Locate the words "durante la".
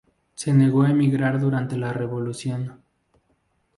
1.39-1.93